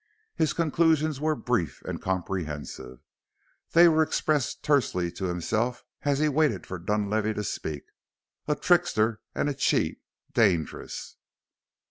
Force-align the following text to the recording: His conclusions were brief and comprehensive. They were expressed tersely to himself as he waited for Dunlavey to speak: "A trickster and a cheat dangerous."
His 0.33 0.53
conclusions 0.53 1.21
were 1.21 1.35
brief 1.35 1.83
and 1.83 2.01
comprehensive. 2.01 3.03
They 3.73 3.87
were 3.87 4.01
expressed 4.01 4.63
tersely 4.63 5.11
to 5.11 5.25
himself 5.25 5.83
as 6.01 6.17
he 6.17 6.27
waited 6.27 6.65
for 6.65 6.79
Dunlavey 6.79 7.35
to 7.35 7.43
speak: 7.43 7.83
"A 8.47 8.55
trickster 8.55 9.21
and 9.35 9.47
a 9.47 9.53
cheat 9.53 10.01
dangerous." 10.33 11.17